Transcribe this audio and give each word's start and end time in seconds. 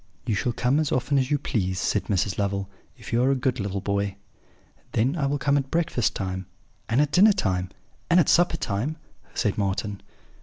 "'You 0.25 0.33
shall 0.33 0.51
come 0.51 0.79
as 0.79 0.91
often 0.91 1.19
as 1.19 1.29
you 1.29 1.37
please,' 1.37 1.79
said 1.79 2.05
Mrs. 2.05 2.39
Lovel, 2.39 2.67
'if 2.97 3.13
you 3.13 3.21
are 3.21 3.29
a 3.29 3.35
good 3.35 3.59
little 3.59 3.81
boy.' 3.81 4.15
"'Then 4.93 5.15
I 5.15 5.27
will 5.27 5.37
come 5.37 5.57
at 5.59 5.69
breakfast 5.69 6.15
time, 6.15 6.47
and 6.89 6.99
at 6.99 7.11
dinner 7.11 7.33
time, 7.33 7.69
and 8.09 8.19
at 8.19 8.27
supper 8.27 8.57
time,' 8.57 8.97
said 9.35 9.59
Marten. 9.59 10.01